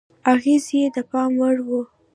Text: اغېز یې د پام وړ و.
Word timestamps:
اغېز 0.33 0.63
یې 0.77 0.85
د 0.95 0.97
پام 1.11 1.31
وړ 1.41 1.57
و. 1.67 1.69